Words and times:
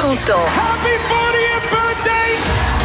40 0.00 0.30
ans. 0.30 0.48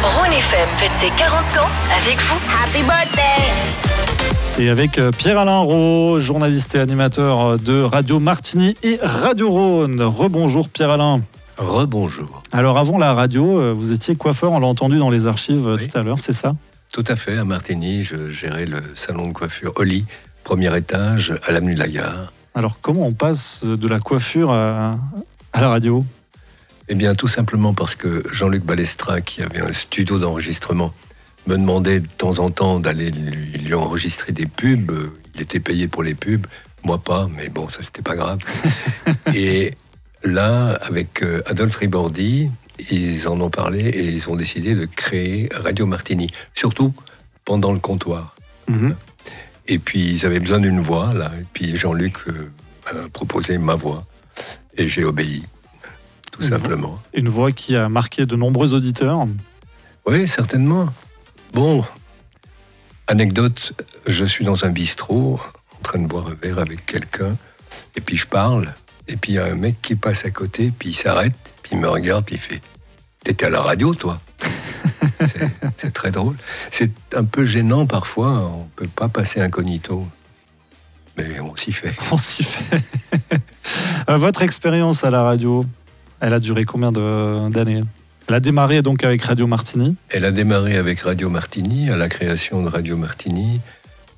Rhône 0.02 0.32
FM 0.32 0.68
fête 0.76 0.90
ses 1.00 1.08
40 1.16 1.40
ans 1.58 1.70
avec 2.02 2.18
vous. 2.20 2.36
Happy 2.62 2.82
birthday 2.82 4.62
Et 4.62 4.68
avec 4.68 4.98
euh, 4.98 5.10
Pierre-Alain 5.12 5.60
Rowe, 5.60 6.20
journaliste 6.20 6.74
et 6.74 6.78
animateur 6.78 7.58
de 7.58 7.80
Radio 7.80 8.18
Martini 8.20 8.76
et 8.82 8.98
Radio 9.02 9.50
Rhône. 9.50 10.02
Rebonjour 10.02 10.68
Pierre-Alain. 10.68 11.22
Rebonjour. 11.56 12.42
Alors 12.52 12.76
avant 12.76 12.98
la 12.98 13.14
radio, 13.14 13.60
euh, 13.60 13.72
vous 13.72 13.92
étiez 13.92 14.14
coiffeur, 14.14 14.52
on 14.52 14.60
l'a 14.60 14.66
entendu 14.66 14.98
dans 14.98 15.08
les 15.10 15.26
archives 15.26 15.66
euh, 15.66 15.76
Oui. 15.80 15.88
tout 15.88 15.96
à 15.98 16.02
l'heure, 16.02 16.18
c'est 16.20 16.34
ça? 16.34 16.54
Tout 16.92 17.04
à 17.08 17.16
fait, 17.16 17.38
à 17.38 17.44
Martigny, 17.44 18.02
je 18.02 18.28
gérais 18.28 18.66
le 18.66 18.82
salon 18.94 19.28
de 19.28 19.32
coiffure 19.32 19.72
Oli, 19.76 20.04
premier 20.44 20.76
étage, 20.76 21.32
à 21.46 21.52
l'avenue 21.52 21.74
de 21.74 21.80
la 21.80 21.88
Gare. 21.88 22.30
Alors 22.54 22.78
comment 22.82 23.06
on 23.06 23.14
passe 23.14 23.64
de 23.64 23.88
la 23.88 24.00
coiffure 24.00 24.52
à, 24.52 24.96
à 25.54 25.60
la 25.62 25.70
radio? 25.70 26.04
Eh 26.88 26.94
bien, 26.94 27.14
tout 27.14 27.28
simplement 27.28 27.74
parce 27.74 27.96
que 27.96 28.22
Jean-Luc 28.32 28.64
Balestra, 28.64 29.20
qui 29.20 29.42
avait 29.42 29.60
un 29.60 29.72
studio 29.72 30.18
d'enregistrement, 30.18 30.92
me 31.46 31.56
demandait 31.56 32.00
de 32.00 32.06
temps 32.06 32.38
en 32.38 32.50
temps 32.50 32.80
d'aller 32.80 33.10
lui, 33.10 33.58
lui 33.58 33.74
enregistrer 33.74 34.32
des 34.32 34.46
pubs. 34.46 34.92
Il 35.34 35.42
était 35.42 35.60
payé 35.60 35.88
pour 35.88 36.02
les 36.02 36.14
pubs, 36.14 36.46
moi 36.84 36.98
pas, 36.98 37.28
mais 37.36 37.48
bon, 37.48 37.68
ça 37.68 37.82
c'était 37.82 38.02
pas 38.02 38.16
grave. 38.16 38.38
et 39.34 39.72
là, 40.22 40.78
avec 40.82 41.22
euh, 41.22 41.40
Adolphe 41.46 41.76
Ribordi, 41.76 42.50
ils 42.90 43.28
en 43.28 43.40
ont 43.40 43.50
parlé 43.50 43.80
et 43.80 44.08
ils 44.08 44.28
ont 44.28 44.36
décidé 44.36 44.74
de 44.74 44.86
créer 44.86 45.48
Radio 45.52 45.86
Martini, 45.86 46.28
surtout 46.54 46.94
pendant 47.44 47.72
le 47.72 47.78
comptoir. 47.78 48.34
Mhm. 48.68 48.94
Et 49.68 49.78
puis 49.78 50.10
ils 50.10 50.26
avaient 50.26 50.40
besoin 50.40 50.60
d'une 50.60 50.80
voix, 50.80 51.12
là. 51.12 51.32
Et 51.40 51.44
puis 51.52 51.76
Jean-Luc 51.76 52.16
euh, 52.28 52.50
a 52.86 53.08
proposé 53.08 53.58
ma 53.58 53.74
voix. 53.74 54.04
Et 54.76 54.88
j'ai 54.88 55.04
obéi, 55.04 55.42
tout 56.36 56.42
Une 56.42 56.48
voix. 56.48 56.58
simplement. 56.58 57.02
Une 57.14 57.28
voix 57.28 57.52
qui 57.52 57.76
a 57.76 57.88
marqué 57.88 58.26
de 58.26 58.36
nombreux 58.36 58.72
auditeurs. 58.72 59.26
Oui, 60.06 60.26
certainement. 60.28 60.88
Bon, 61.52 61.84
anecdote, 63.06 63.72
je 64.06 64.24
suis 64.24 64.44
dans 64.44 64.64
un 64.64 64.70
bistrot, 64.70 65.40
en 65.78 65.82
train 65.82 65.98
de 65.98 66.06
boire 66.06 66.26
un 66.28 66.34
verre 66.34 66.58
avec 66.58 66.84
quelqu'un, 66.86 67.36
et 67.96 68.00
puis 68.00 68.16
je 68.16 68.26
parle, 68.26 68.72
et 69.08 69.16
puis 69.16 69.32
il 69.32 69.34
y 69.36 69.38
a 69.38 69.46
un 69.46 69.54
mec 69.54 69.76
qui 69.82 69.94
passe 69.94 70.24
à 70.24 70.30
côté, 70.30 70.72
puis 70.76 70.90
il 70.90 70.94
s'arrête, 70.94 71.34
puis 71.62 71.72
il 71.74 71.78
me 71.80 71.88
regarde, 71.88 72.24
puis 72.24 72.36
il 72.36 72.40
fait 72.40 72.60
T'étais 73.24 73.46
à 73.46 73.50
la 73.50 73.60
radio, 73.62 73.92
toi 73.94 74.20
C'est- 75.76 75.90
très 75.90 76.10
drôle. 76.12 76.36
C'est 76.70 76.92
un 77.16 77.24
peu 77.24 77.44
gênant 77.44 77.86
parfois, 77.86 78.28
on 78.54 78.68
peut 78.76 78.86
pas 78.86 79.08
passer 79.08 79.40
incognito. 79.40 80.06
Mais 81.16 81.40
on 81.40 81.56
s'y 81.56 81.72
fait. 81.72 81.92
On 82.12 82.18
s'y 82.18 82.42
fait. 82.44 82.82
Euh, 84.08 84.16
Votre 84.16 84.42
expérience 84.42 85.02
à 85.02 85.10
la 85.10 85.24
radio, 85.24 85.66
elle 86.20 86.34
a 86.34 86.40
duré 86.40 86.64
combien 86.64 86.92
d'années? 86.92 87.84
Elle 88.28 88.34
a 88.34 88.40
démarré 88.40 88.82
donc 88.82 89.04
avec 89.04 89.22
Radio 89.22 89.46
Martini. 89.46 89.94
Elle 90.10 90.24
a 90.24 90.32
démarré 90.32 90.76
avec 90.76 91.00
Radio 91.00 91.30
Martini, 91.30 91.90
à 91.90 91.96
la 91.96 92.08
création 92.08 92.62
de 92.62 92.68
Radio 92.68 92.96
Martini. 92.96 93.60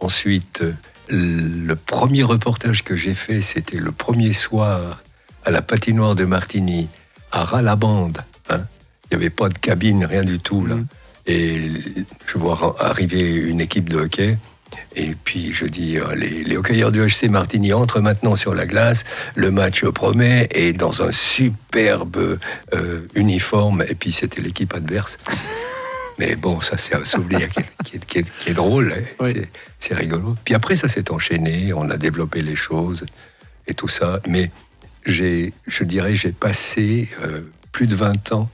Ensuite, 0.00 0.62
le 1.08 1.74
premier 1.74 2.22
reportage 2.22 2.84
que 2.84 2.96
j'ai 2.96 3.14
fait, 3.14 3.40
c'était 3.40 3.78
le 3.78 3.92
premier 3.92 4.32
soir 4.32 5.02
à 5.44 5.50
la 5.50 5.60
patinoire 5.62 6.14
de 6.14 6.24
Martini, 6.24 6.88
à 7.32 7.44
Ras-la-Bande. 7.44 8.18
hein. 8.50 8.62
Il 9.10 9.16
n'y 9.16 9.22
avait 9.24 9.30
pas 9.30 9.48
de 9.48 9.56
cabine, 9.58 10.04
rien 10.04 10.22
du 10.24 10.38
tout. 10.38 10.66
là. 10.66 10.76
Mhm. 10.76 10.86
Et 11.26 11.70
je 12.26 12.38
vois 12.38 12.76
arriver 12.80 13.30
une 13.34 13.60
équipe 13.60 13.88
de 13.90 13.98
hockey. 13.98 14.38
Et 14.96 15.14
puis 15.24 15.52
je 15.52 15.64
dis, 15.66 15.98
euh, 15.98 16.14
les, 16.14 16.44
les 16.44 16.56
hockeyeurs 16.56 16.90
du 16.92 17.00
HC 17.04 17.28
Martini 17.30 17.72
entrent 17.72 18.00
maintenant 18.00 18.34
sur 18.36 18.54
la 18.54 18.66
glace, 18.66 19.04
le 19.36 19.50
match 19.50 19.84
promet, 19.84 20.48
et 20.52 20.72
dans 20.72 21.02
un 21.02 21.12
superbe 21.12 22.38
euh, 22.74 23.06
uniforme, 23.14 23.82
et 23.88 23.94
puis 23.94 24.12
c'était 24.12 24.40
l'équipe 24.40 24.74
adverse. 24.74 25.18
Mais 26.18 26.34
bon, 26.34 26.60
ça 26.60 26.76
c'est 26.76 26.96
un 26.96 27.04
souvenir 27.04 27.48
qui 27.50 27.60
est, 27.60 27.82
qui 27.84 27.96
est- 27.96 28.06
qui 28.06 28.18
est- 28.18 28.38
qui 28.40 28.50
est 28.50 28.54
drôle, 28.54 28.92
hein. 28.96 29.02
Oui. 29.20 29.30
C'est- 29.32 29.48
c'est 29.78 29.94
rigolo. 29.94 30.34
Puis 30.44 30.54
après 30.54 30.74
ça 30.74 30.88
s'est 30.88 31.12
enchaîné, 31.12 31.72
on 31.72 31.88
a 31.90 31.96
développé 31.96 32.42
les 32.42 32.56
choses 32.56 33.06
et 33.68 33.74
tout 33.74 33.86
ça. 33.86 34.20
Mais 34.26 34.50
j'ai, 35.06 35.52
je 35.68 35.84
dirais, 35.84 36.14
j'ai 36.16 36.32
passé 36.32 37.08
euh, 37.22 37.42
plus 37.70 37.86
de 37.86 37.94
20 37.94 38.32
ans 38.32 38.50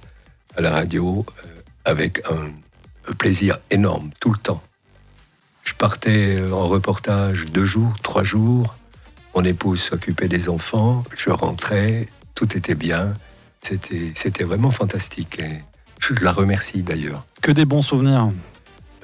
à 0.57 0.61
la 0.61 0.71
radio 0.73 1.25
euh, 1.39 1.49
avec 1.87 2.21
un, 2.31 2.51
un 3.11 3.15
plaisir 3.15 3.57
énorme, 3.71 4.11
tout 4.21 4.31
le 4.33 4.39
temps. 4.39 4.63
Je 5.65 5.73
partais 5.73 6.41
en 6.53 6.69
reportage 6.69 7.47
deux 7.47 7.65
jours, 7.65 7.95
trois 8.03 8.23
jours. 8.23 8.77
Mon 9.35 9.43
épouse 9.43 9.81
s'occupait 9.81 10.29
des 10.29 10.49
enfants. 10.49 11.05
Je 11.17 11.31
rentrais, 11.31 12.09
tout 12.35 12.57
était 12.57 12.75
bien. 12.75 13.15
C'était, 13.63 14.13
c'était 14.15 14.45
vraiment 14.45 14.71
fantastique. 14.71 15.41
Et 15.41 15.63
je 15.99 16.15
la 16.23 16.33
remercie 16.33 16.83
d'ailleurs. 16.83 17.25
Que 17.41 17.51
des 17.51 17.65
bons 17.65 17.83
souvenirs. 17.83 18.31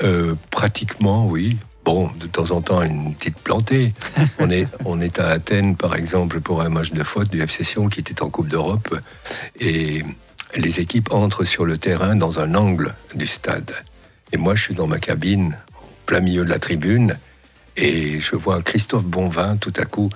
Euh, 0.03 0.34
pratiquement, 0.50 1.26
oui. 1.26 1.56
Bon, 1.84 2.10
de 2.21 2.26
temps 2.26 2.50
en 2.50 2.60
temps, 2.60 2.82
une 2.82 3.15
petite 3.15 3.38
plantée. 3.38 3.94
on, 4.38 4.50
est, 4.50 4.69
on 4.84 5.00
est 5.00 5.19
à 5.19 5.28
Athènes, 5.28 5.77
par 5.77 5.97
exemple, 5.97 6.41
pour 6.41 6.60
un 6.60 6.69
match 6.69 6.92
de 6.92 7.03
faute 7.03 7.31
du 7.31 7.41
FC 7.41 7.65
Sion 7.65 7.88
qui 7.88 8.00
était 8.00 8.22
en 8.22 8.28
Coupe 8.28 8.48
d'Europe. 8.48 8.94
Et 9.59 10.04
les 10.56 10.81
équipes 10.81 11.12
entrent 11.12 11.44
sur 11.44 11.65
le 11.65 11.78
terrain 11.78 12.16
dans 12.16 12.38
un 12.38 12.54
angle 12.54 12.94
du 13.15 13.27
stade. 13.27 13.72
Et 14.32 14.37
moi, 14.37 14.54
je 14.54 14.62
suis 14.62 14.75
dans 14.75 14.87
ma 14.87 14.98
cabine, 14.98 15.56
plein 16.10 16.19
milieu 16.21 16.44
de 16.44 16.50
la 16.50 16.59
tribune, 16.59 17.16
et 17.76 18.19
je 18.19 18.34
vois 18.34 18.60
Christophe 18.62 19.04
Bonvin, 19.04 19.56
tout 19.56 19.72
à 19.76 19.84
coup, 19.84 20.10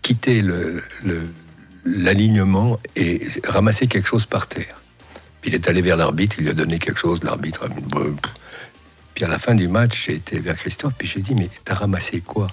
quitter 0.00 0.42
le- 0.42 0.80
le- 1.04 1.28
l'alignement 1.84 2.78
et 2.94 3.20
ramasser 3.48 3.88
quelque 3.88 4.06
chose 4.06 4.26
par 4.26 4.46
terre. 4.46 4.76
Puis 5.40 5.50
il 5.50 5.54
est 5.56 5.66
allé 5.68 5.82
vers 5.82 5.96
l'arbitre, 5.96 6.36
il 6.38 6.44
lui 6.44 6.50
a 6.50 6.54
donné 6.54 6.78
quelque 6.78 7.00
chose, 7.00 7.18
l'arbitre. 7.24 7.68
Puis 9.14 9.24
à 9.24 9.28
la 9.28 9.40
fin 9.40 9.56
du 9.56 9.66
match, 9.66 10.04
j'ai 10.06 10.14
été 10.14 10.38
vers 10.38 10.54
Christophe, 10.54 10.94
puis 10.96 11.08
j'ai 11.08 11.20
dit, 11.20 11.34
mais 11.34 11.50
t'as 11.64 11.74
ramassé 11.74 12.20
quoi? 12.20 12.46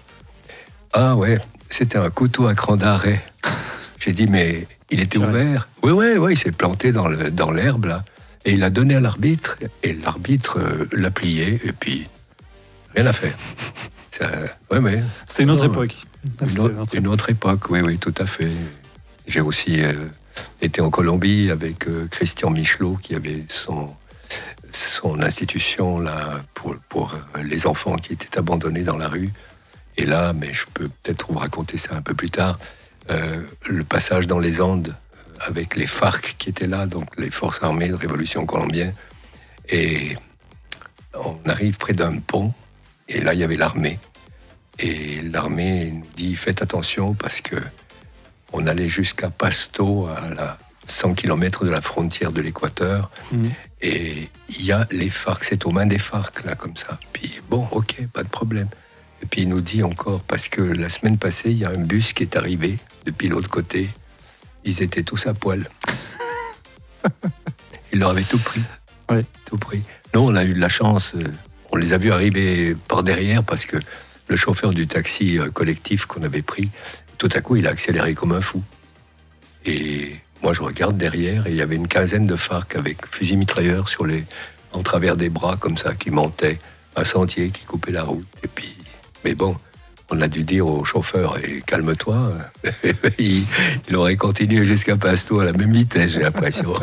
Ah 0.92 1.16
ouais, 1.16 1.38
c'était 1.69 2.00
un 2.00 2.09
couteau 2.09 2.48
à 2.48 2.56
cran 2.56 2.78
d'arrêt. 2.78 3.22
J'ai 4.00 4.12
dit, 4.12 4.25
mais 4.25 4.66
il 4.90 5.00
était 5.02 5.19
ouvert 5.19 5.69
Oui, 5.84 5.92
oui, 5.92 6.18
oui, 6.18 6.34
il 6.34 6.38
s'est 6.38 6.52
planté 6.52 6.92
dans 6.92 7.52
l'herbe, 7.52 7.86
là. 7.86 8.03
Et 8.44 8.53
il 8.53 8.59
l'a 8.59 8.72
donné 8.72 8.96
à 8.96 9.00
l'arbitre, 9.00 9.58
et 9.84 9.94
l'arbitre 9.94 10.58
euh, 10.58 10.88
l'a 10.94 11.12
plié, 11.12 11.62
et 11.63 11.74
puis 11.74 12.08
rien 12.96 13.06
à 13.06 13.13
faire. 13.13 13.35
Ça, 14.09 14.29
ouais, 14.72 14.79
ouais. 14.79 15.03
C'est 15.28 15.44
une 15.44 15.52
autre 15.52 15.66
époque. 15.66 15.96
Une 16.41 16.59
autre, 16.59 16.96
une 16.96 17.07
autre 17.07 17.29
époque, 17.29 17.69
oui, 17.69 17.81
oui, 17.81 17.97
tout 17.97 18.13
à 18.18 18.25
fait. 18.25 18.52
J'ai 19.28 19.41
aussi 19.41 19.81
euh, 19.81 19.94
été 20.62 20.81
en 20.81 20.90
Colombie 20.90 21.50
avec 21.50 21.88
euh, 21.88 22.07
Christian 22.09 22.50
Michelot, 22.51 22.97
qui 23.01 23.16
avait 23.16 23.44
son, 23.47 23.90
son 24.72 25.22
institution 25.22 26.00
là 26.00 26.41
pour, 26.53 26.75
pour 26.90 27.13
euh, 27.13 27.44
les 27.44 27.68
enfants 27.68 27.96
qui 27.96 28.13
étaient 28.13 28.38
abandonnés 28.38 28.84
dans 28.84 28.97
la 28.97 29.07
rue. 29.07 29.31
Et 29.97 30.06
là, 30.06 30.34
mais 30.34 30.53
je 30.53 30.66
peux 30.74 30.90
peut-être 30.90 31.28
vous 31.31 31.40
raconter 31.40 31.78
ça 31.78 31.96
un 31.96 32.01
peu 32.01 32.13
plus 32.13 32.30
tard, 32.30 32.57
euh, 33.09 33.41
le 33.68 33.84
passage 33.84 34.28
dans 34.28 34.40
les 34.40 34.62
Andes 34.62 34.96
euh, 35.16 35.47
avec 35.47 35.75
les 35.75 35.88
FARC 35.88 36.35
qui 36.38 36.50
étaient 36.50 36.68
là, 36.68 36.85
donc 36.85 37.07
les 37.18 37.31
forces 37.31 37.62
armées 37.62 37.90
de 37.90 37.96
révolution 37.96 38.46
colombienne. 38.46 38.94
Et 39.69 40.16
on 41.13 41.38
arrive 41.50 41.78
près 41.78 41.94
d'un 41.94 42.18
pont, 42.19 42.53
et 43.16 43.22
là, 43.22 43.33
il 43.33 43.39
y 43.39 43.44
avait 43.44 43.57
l'armée. 43.57 43.99
Et 44.79 45.22
l'armée 45.22 45.91
nous 45.91 46.07
dit 46.16 46.35
faites 46.35 46.61
attention 46.61 47.13
parce 47.13 47.41
que 47.41 47.55
on 48.53 48.67
allait 48.67 48.89
jusqu'à 48.89 49.29
Pasto, 49.29 50.07
à 50.07 50.29
la 50.33 50.57
100 50.88 51.13
km 51.13 51.63
de 51.66 51.69
la 51.69 51.79
frontière 51.81 52.31
de 52.31 52.41
l'Équateur, 52.41 53.09
Mhm. 53.31 53.51
et 53.81 54.29
il 54.50 54.66
y 54.66 54.71
a 54.73 54.88
les 54.91 55.09
FARC, 55.09 55.44
c'est 55.44 55.66
aux 55.66 55.71
mains 55.71 55.85
des 55.85 56.00
FARC, 56.00 56.44
là, 56.44 56.55
comme 56.55 56.75
ça. 56.75 57.00
Puis 57.13 57.39
bon, 57.50 57.67
ok, 57.71 58.07
pas 58.11 58.23
de 58.23 58.27
problème. 58.29 58.67
Et 59.23 59.25
puis 59.25 59.41
il 59.44 59.50
nous 59.50 59.61
dit 59.61 59.83
encore, 59.83 60.21
parce 60.21 60.47
que 60.50 60.61
la 60.61 60.89
semaine 60.89 61.17
passée, 61.17 61.51
il 61.51 61.59
y 61.59 61.66
a 61.66 61.69
un 61.69 61.77
bus 61.77 62.11
qui 62.13 62.23
est 62.23 62.35
arrivé 62.35 62.77
depuis 63.05 63.27
l'autre 63.29 63.50
côté, 63.50 63.89
ils 64.66 64.81
étaient 64.81 65.03
tous 65.03 65.27
à 65.27 65.33
poil. 65.33 65.69
Ils 67.94 68.00
leur 68.00 68.12
avaient 68.12 68.24
tout 68.24 68.39
pris. 68.39 68.62
Tout 69.45 69.57
pris. 69.57 69.81
Nous, 70.13 70.21
on 70.21 70.36
a 70.36 70.44
eu 70.45 70.53
de 70.53 70.59
la 70.59 70.69
chance, 70.69 71.13
euh, 71.15 71.24
on 71.71 71.77
les 71.77 71.94
a 71.94 71.97
vus 71.97 72.12
arriver 72.12 72.75
par 72.88 73.03
derrière 73.03 73.44
parce 73.44 73.65
que 73.65 73.77
le 74.27 74.35
chauffeur 74.35 74.71
du 74.71 74.88
taxi 74.88 75.39
euh, 75.39 75.50
collectif 75.50 76.06
qu'on 76.06 76.23
avait 76.23 76.41
pris, 76.41 76.69
tout 77.18 77.29
à 77.33 77.41
coup, 77.41 77.56
il 77.56 77.68
a 77.68 77.71
accéléré 77.71 78.13
comme 78.13 78.31
un 78.31 78.41
fou. 78.41 78.63
Et 79.65 80.15
moi, 80.41 80.53
je 80.53 80.62
regarde 80.62 80.97
derrière 80.97 81.47
et 81.47 81.51
il 81.51 81.56
y 81.56 81.62
avait 81.62 81.75
une 81.75 81.88
quinzaine 81.88 82.25
de 82.25 82.35
FARC 82.35 82.75
avec 82.75 83.06
fusil 83.06 83.38
mitrailleur 83.38 83.89
sur 83.89 84.06
les, 84.06 84.23
en 84.71 84.81
travers 84.83 85.15
des 85.15 85.29
bras 85.29 85.57
comme 85.57 85.77
ça, 85.77 85.94
qui 85.94 86.12
montaient 86.12 86.59
un 86.95 87.03
sentier, 87.03 87.51
qui 87.51 87.65
coupait 87.65 87.91
la 87.91 88.03
route. 88.03 88.27
Et 88.44 88.47
puis, 88.47 88.77
mais 89.24 89.35
bon, 89.35 89.56
on 90.12 90.22
a 90.22 90.28
dû 90.28 90.44
dire 90.44 90.68
au 90.68 90.84
chauffeur 90.84 91.38
et 91.44 91.63
calme-toi. 91.66 92.34
il, 93.19 93.44
il 93.90 93.96
aurait 93.96 94.18
continué 94.18 94.66
jusqu'à 94.66 94.96
Pasto 94.96 95.40
à 95.40 95.46
la 95.46 95.54
même 95.54 95.72
vitesse, 95.72 96.13
j'ai 96.13 96.22
l'impression. 96.22 96.74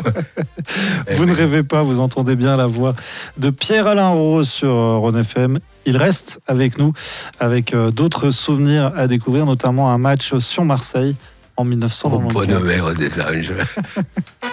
Vous 1.11 1.25
ne 1.25 1.33
rêvez 1.33 1.63
pas, 1.63 1.83
vous 1.83 1.99
entendez 1.99 2.35
bien 2.35 2.57
la 2.57 2.67
voix 2.67 2.95
de 3.37 3.49
Pierre-Alain 3.49 4.09
Rose 4.09 4.49
sur 4.49 4.69
euh, 4.69 4.97
Rhône 4.97 5.17
FM. 5.17 5.59
Il 5.85 5.97
reste 5.97 6.39
avec 6.47 6.77
nous, 6.77 6.93
avec 7.39 7.73
euh, 7.73 7.91
d'autres 7.91 8.31
souvenirs 8.31 8.91
à 8.95 9.07
découvrir, 9.07 9.45
notamment 9.45 9.91
un 9.91 9.97
match 9.97 10.37
sur 10.37 10.65
Marseille 10.65 11.15
en 11.57 11.63
Au 11.63 11.65
1994. 11.65 12.61
bonheur 12.63 12.93
des 12.93 13.19
âges. 13.19 13.53